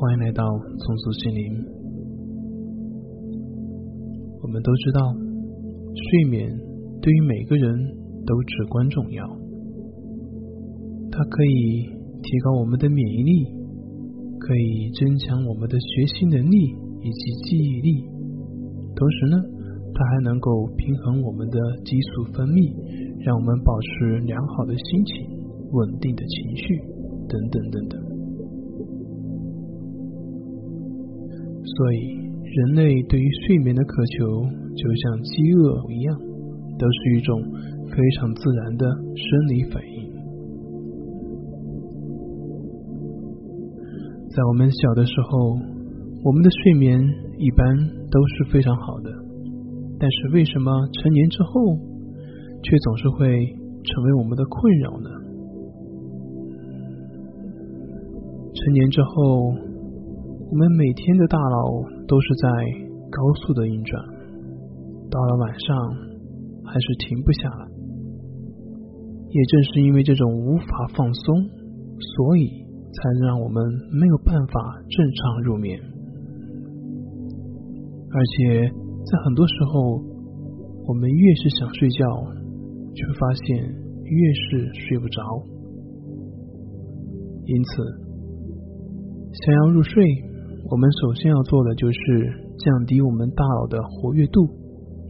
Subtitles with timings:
[0.00, 1.66] 欢迎来到松鼠心灵。
[4.40, 6.56] 我们都知道，睡眠
[7.02, 7.74] 对于每个人
[8.24, 9.26] 都至关重要。
[11.10, 11.90] 它可以
[12.22, 13.50] 提高我们的免疫力，
[14.38, 16.56] 可以增强我们的学习能力
[17.02, 18.06] 以及记忆力。
[18.94, 19.36] 同时呢，
[19.92, 22.70] 它还能够平衡我们的激素分泌，
[23.26, 25.26] 让我们保持良好的心情、
[25.72, 26.78] 稳定的情绪
[27.26, 28.17] 等等等等。
[31.78, 34.42] 所以，人类对于睡眠的渴求，
[34.74, 36.18] 就像饥饿一样，
[36.76, 37.40] 都是一种
[37.86, 40.10] 非常自然的生理反应。
[44.34, 45.54] 在我们小的时候，
[46.24, 46.98] 我们的睡眠
[47.38, 47.76] 一般
[48.10, 49.12] 都是非常好的，
[50.00, 51.76] 但是为什么成年之后，
[52.64, 53.28] 却总是会
[53.84, 55.10] 成为我们的困扰呢？
[58.52, 59.67] 成年之后。
[60.50, 62.48] 我们每天的大脑都是在
[63.12, 64.02] 高速的运转，
[65.10, 65.76] 到了晚上
[66.64, 67.68] 还是停不下来。
[69.28, 70.64] 也正是因为这种无法
[70.96, 71.36] 放松，
[72.16, 75.78] 所以才让我们没有办法正常入眠。
[78.10, 78.72] 而且
[79.04, 80.02] 在很多时候，
[80.86, 82.06] 我们越是想睡觉，
[82.94, 83.68] 却发现
[84.02, 85.22] 越是睡不着。
[87.44, 87.84] 因此，
[89.44, 90.26] 想要入睡。
[90.70, 91.98] 我们首先要做的就是
[92.58, 94.44] 降低我们大脑的活跃度，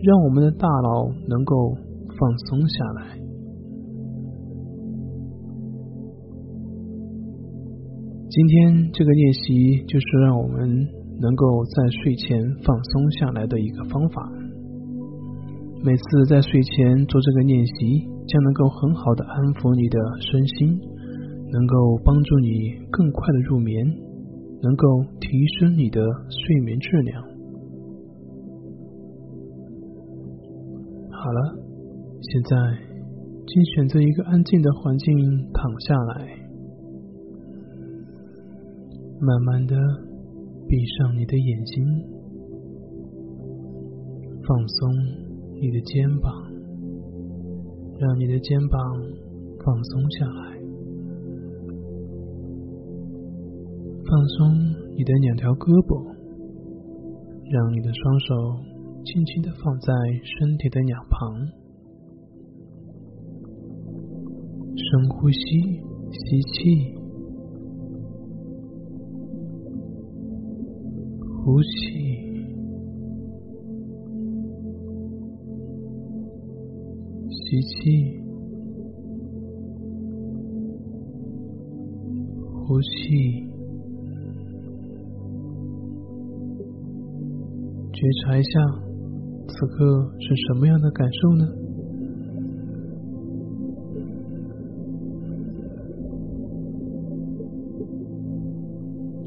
[0.04, 1.74] 让我们的大脑能够
[2.16, 3.18] 放松下来。
[8.30, 10.68] 今天这个练习就是让我们
[11.20, 14.30] 能够在睡前放松下来的一个方法。
[15.82, 20.78] 每次在睡前做这个练习，将能够很好的安抚你的身心，
[21.50, 24.06] 能够帮助你更快的入眠。
[24.62, 27.22] 能够提升你的睡眠质量。
[31.10, 31.58] 好了，
[32.22, 32.56] 现在
[33.46, 35.14] 请选择一个安静的环境
[35.52, 36.26] 躺下来，
[39.20, 39.76] 慢慢的
[40.68, 41.84] 闭上你的眼睛，
[44.46, 44.94] 放松
[45.60, 46.32] 你的肩膀，
[47.98, 48.80] 让你的肩膀
[49.64, 50.47] 放松下来。
[54.08, 54.56] 放松
[54.96, 56.00] 你的两条胳膊，
[57.50, 58.34] 让你的双手
[59.04, 59.92] 轻轻的放在
[60.24, 61.36] 身体的两旁，
[64.74, 65.38] 深呼吸，
[66.08, 66.96] 吸气，
[71.44, 71.68] 呼气，
[77.28, 78.22] 吸气，
[82.64, 83.47] 呼气。
[87.98, 88.50] 觉察一下，
[89.48, 91.44] 此刻是什么样的感受呢？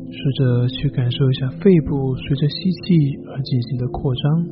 [0.09, 4.47] 试着去感受一下肺部随着吸气而进行的扩张，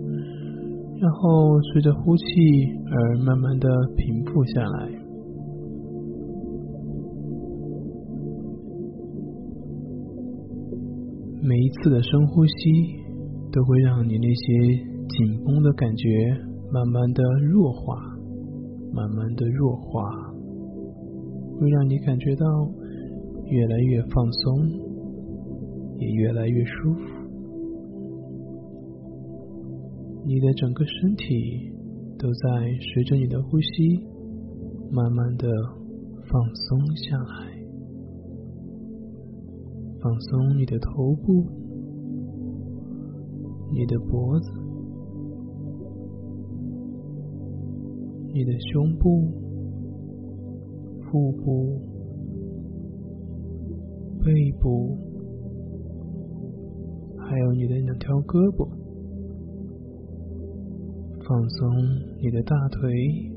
[0.99, 2.23] 然后随着呼气
[2.91, 4.89] 而慢慢的平复下来。
[11.41, 13.08] 每一次的深呼吸。
[13.51, 14.53] 都会让你那些
[15.09, 16.07] 紧绷的感觉
[16.71, 17.97] 慢慢的弱化，
[18.93, 20.31] 慢慢的弱化，
[21.59, 22.45] 会让你感觉到
[23.45, 24.69] 越来越放松，
[25.97, 27.01] 也越来越舒服。
[30.25, 31.71] 你的整个身体
[32.19, 34.05] 都在随着你的呼吸
[34.91, 35.49] 慢慢的
[36.27, 37.49] 放松下来，
[39.99, 41.68] 放松你的头部。
[43.71, 44.51] 你的脖子、
[48.33, 49.31] 你的胸部、
[51.03, 51.79] 腹部、
[54.23, 54.97] 背部，
[57.17, 58.67] 还有你的两条胳膊，
[61.27, 61.69] 放松
[62.21, 63.31] 你的大腿、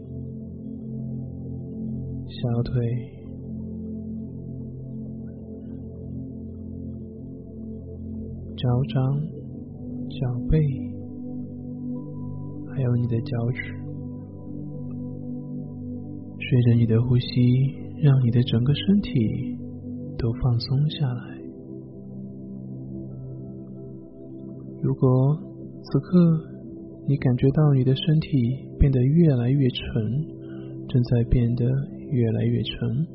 [2.26, 2.73] 小腿、
[8.56, 9.41] 脚掌。
[10.12, 10.61] 脚背，
[12.75, 13.61] 还有你的脚趾，
[16.38, 17.26] 随着你的呼吸，
[18.03, 19.56] 让你的整个身体
[20.19, 21.41] 都放松下来。
[24.82, 25.09] 如果
[25.82, 26.41] 此刻
[27.09, 28.29] 你感觉到你的身体
[28.79, 29.82] 变得越来越沉，
[30.88, 31.64] 正在变得
[32.11, 33.06] 越来越沉，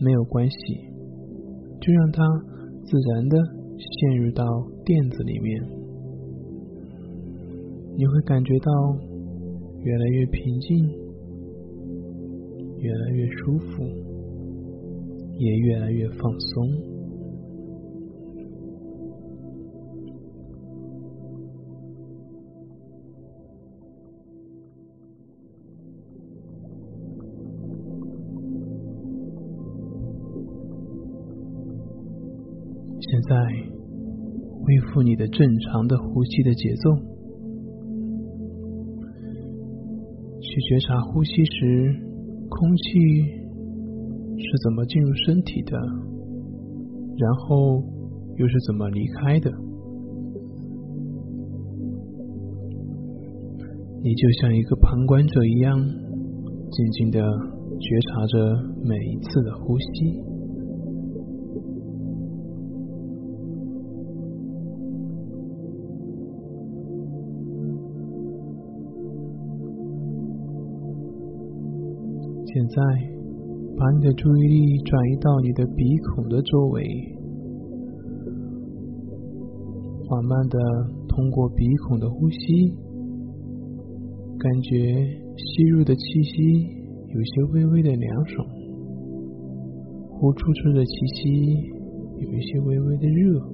[0.00, 0.56] 没有关系，
[1.80, 2.24] 就让它
[2.82, 3.38] 自然的
[3.78, 4.44] 陷入到
[4.84, 5.62] 垫子里面，
[7.96, 8.70] 你会感觉到
[9.82, 10.86] 越来越平静，
[12.80, 13.82] 越来越舒服，
[15.38, 16.94] 也越来越放松。
[33.00, 33.73] 现在，
[34.64, 36.96] 恢复你的正常的呼吸的节奏，
[40.40, 42.00] 去觉察呼吸时
[42.48, 42.82] 空气
[44.38, 45.76] 是怎么进入身体的，
[47.18, 47.82] 然后
[48.36, 49.50] 又是怎么离开的。
[54.02, 58.38] 你就像一个旁观者一样，静静的觉察着
[58.82, 60.33] 每一次的呼吸。
[72.54, 72.76] 现在，
[73.76, 76.84] 把你的注意力转移到你的鼻孔的周围，
[80.06, 80.56] 缓慢的
[81.08, 82.76] 通过鼻孔的呼吸，
[84.38, 84.94] 感觉
[85.36, 86.42] 吸入的气息
[87.08, 88.46] 有些微微的凉爽，
[90.10, 91.56] 呼出去的气息
[92.20, 93.53] 有一些微微的热。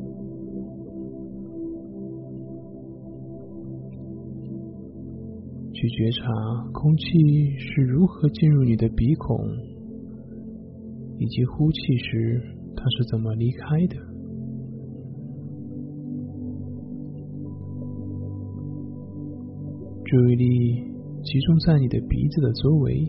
[5.81, 6.27] 去觉察
[6.75, 9.39] 空气是如何进入你的鼻孔，
[11.17, 12.43] 以及呼气时
[12.77, 13.97] 它是怎么离开的。
[20.05, 20.45] 注意力
[21.23, 23.07] 集中在你的鼻子的周围，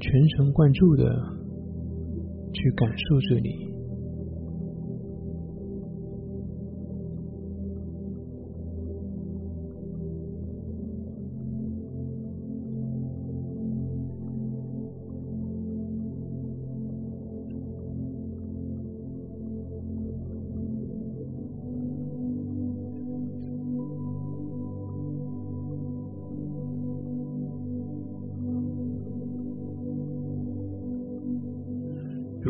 [0.00, 1.04] 全神贯注的
[2.52, 3.65] 去感受这里。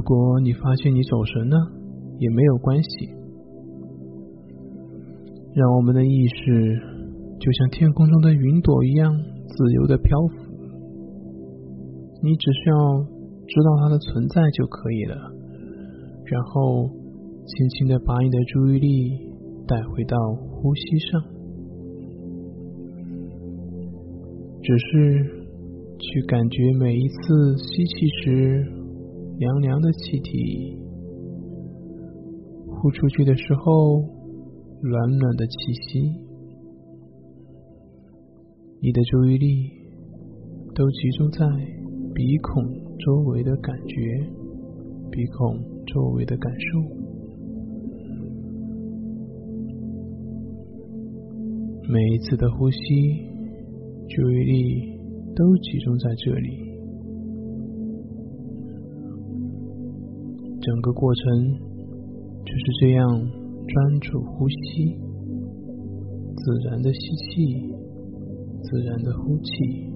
[0.08, 1.56] 如果你发现你走神了，
[2.20, 2.88] 也没有关系。
[5.52, 6.78] 让我们的意识
[7.40, 10.36] 就像天空中的云朵一样自由的漂浮，
[12.22, 15.16] 你只需要知道它的存在就可以了。
[16.26, 16.88] 然后
[17.44, 19.10] 轻轻的把你的注意力
[19.66, 21.20] 带回到呼吸上，
[24.62, 25.24] 只是
[25.98, 28.75] 去感觉每一次吸气时。
[29.38, 30.78] 凉凉的气体，
[32.68, 34.00] 呼出去的时候，
[34.82, 36.10] 暖暖的气息。
[38.80, 39.70] 你的注意力
[40.74, 41.46] 都集中在
[42.14, 42.64] 鼻孔
[42.98, 43.94] 周围的感觉，
[45.10, 46.80] 鼻孔周围的感受。
[51.88, 52.78] 每一次的呼吸，
[54.08, 54.98] 注意力
[55.34, 56.65] 都集中在这里。
[60.66, 61.22] 整个过程
[62.44, 63.06] 就是这样
[63.68, 64.98] 专注呼吸，
[66.34, 67.72] 自然的吸气，
[68.64, 69.95] 自然的呼气。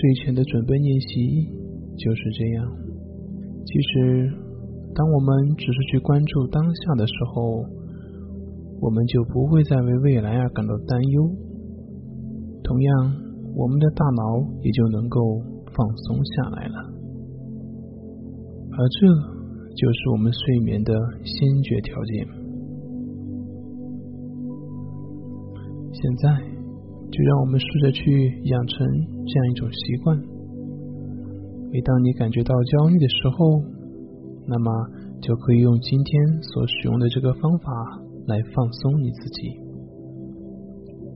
[0.00, 1.44] 睡前的准备练习
[1.98, 2.64] 就是这样。
[3.66, 4.32] 其实，
[4.94, 7.62] 当我们只是去关注当下的时候，
[8.80, 11.30] 我们就不会再为未来而感到担忧。
[12.64, 13.12] 同样，
[13.54, 15.20] 我们的大脑也就能够
[15.76, 16.74] 放松下来了。
[18.72, 19.40] 而这。
[19.72, 20.92] 就是我们睡眠的
[21.24, 22.26] 先决条件。
[25.92, 26.28] 现在，
[27.10, 28.86] 就让我们试着去养成
[29.26, 30.16] 这样一种习惯：
[31.72, 33.62] 每当你感觉到焦虑的时候，
[34.46, 34.70] 那么
[35.20, 37.70] 就可以用今天所使用的这个方法
[38.26, 39.58] 来放松你自己。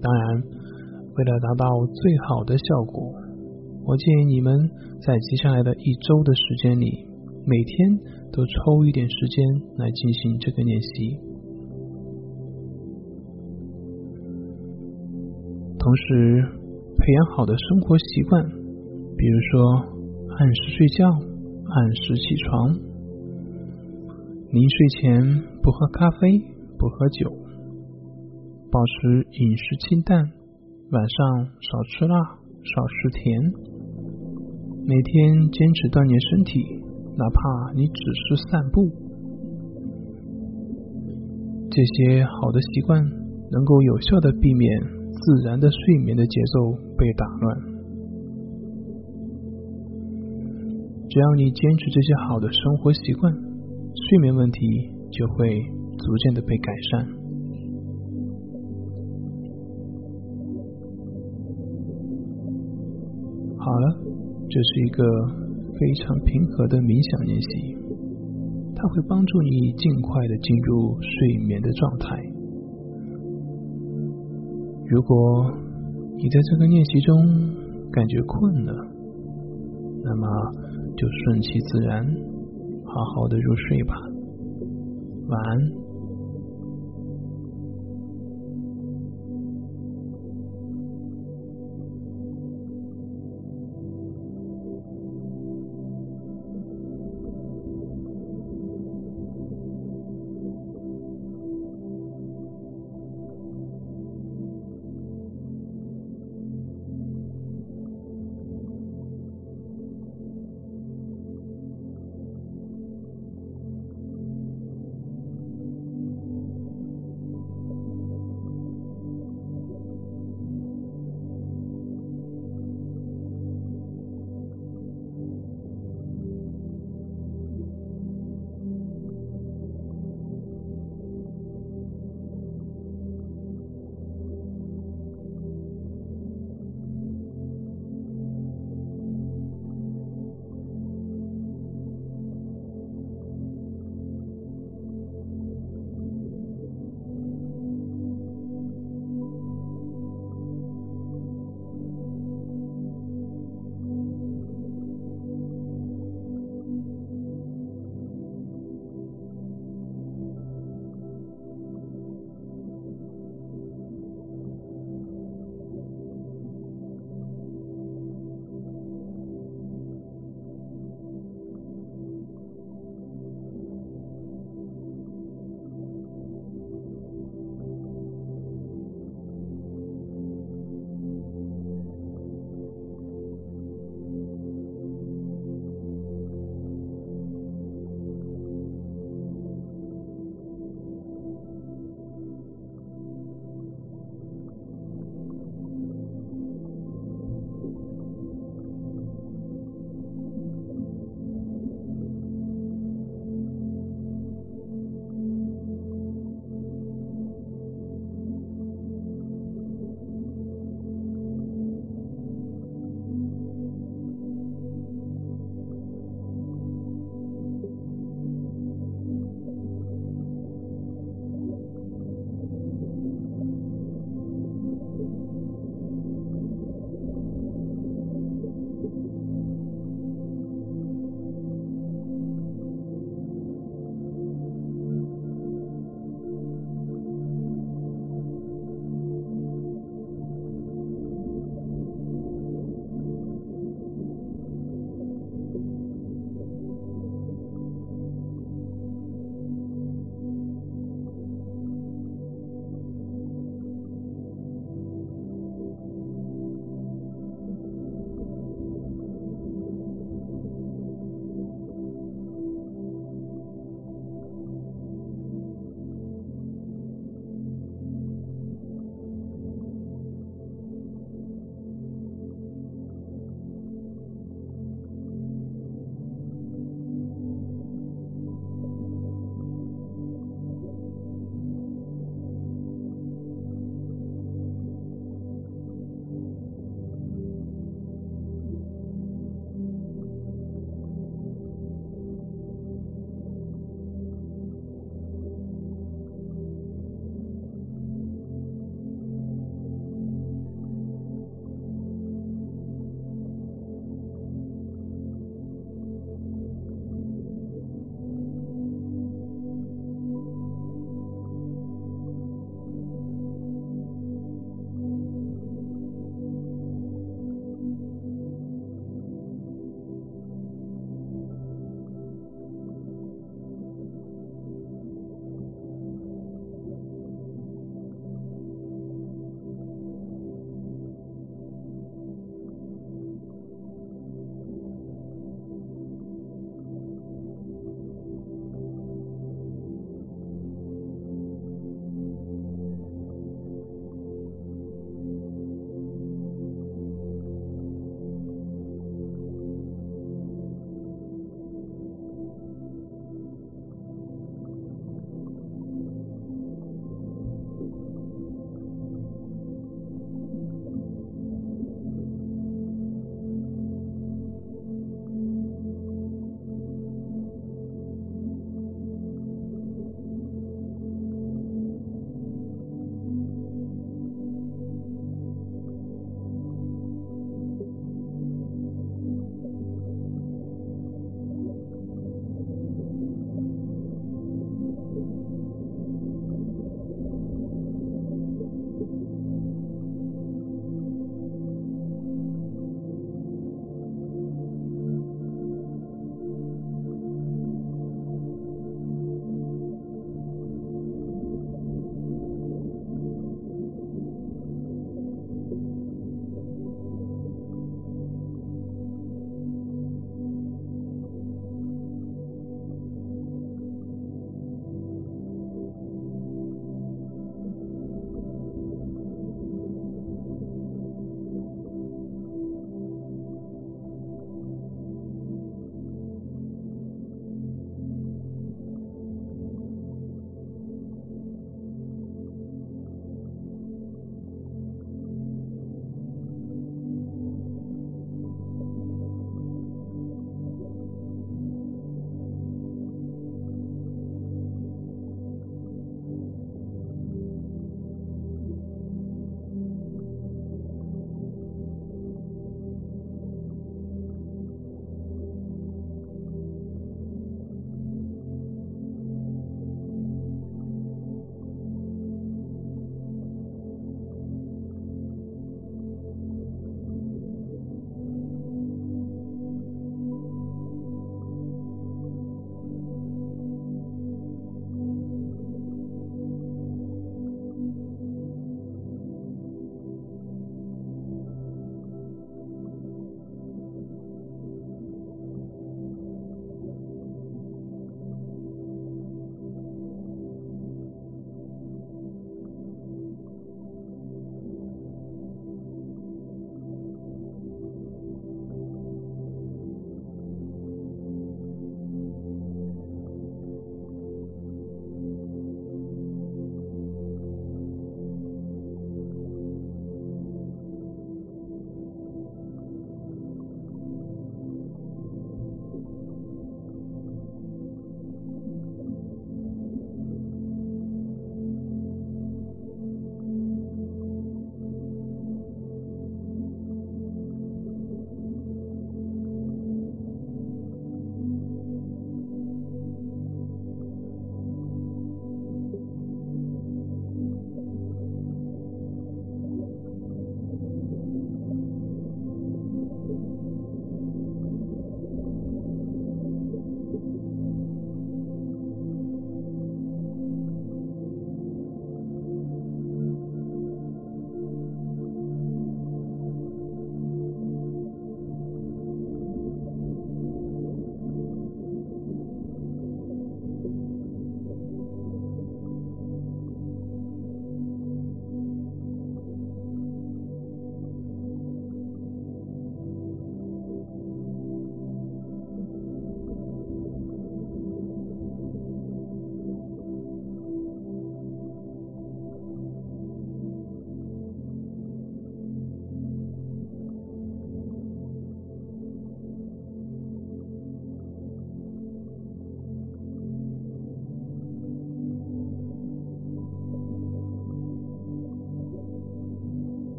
[0.00, 0.42] 当然，
[1.14, 3.12] 为了达到最好的效果，
[3.84, 4.70] 我建议你们
[5.04, 7.06] 在接下来的一周的时间里，
[7.46, 7.98] 每天
[8.32, 9.44] 都抽一点时间
[9.76, 11.31] 来进行这个练习。
[15.82, 16.40] 同时，
[16.96, 18.40] 培养好的生活习惯，
[19.18, 19.74] 比如说
[20.38, 22.70] 按时睡觉、按时起床、
[24.52, 26.38] 临睡前不喝咖啡、
[26.78, 27.28] 不喝酒、
[28.70, 30.22] 保持饮食清淡、
[30.92, 32.14] 晚上少吃辣、
[32.62, 33.42] 少吃甜、
[34.86, 36.62] 每天坚持锻炼身体，
[37.18, 38.86] 哪怕你只是散步，
[41.74, 43.02] 这些好的习惯
[43.50, 45.01] 能够有效的避免。
[45.20, 47.72] 自然的睡眠的节奏被打乱。
[51.08, 54.58] 只要你坚持这些好的生活习惯，睡眠问题
[55.12, 55.46] 就会
[55.98, 57.06] 逐渐的被改善。
[63.58, 63.94] 好了，
[64.48, 65.04] 这是一个
[65.78, 67.76] 非常平和的冥想练习，
[68.74, 72.31] 它会帮助你尽快的进入睡眠的状态。
[74.92, 75.50] 如果
[76.18, 77.16] 你在这个练习中
[77.90, 78.74] 感觉困了，
[80.04, 80.28] 那么
[80.98, 82.04] 就顺其自然，
[82.84, 83.94] 好好的入睡吧。
[85.28, 85.81] 晚安。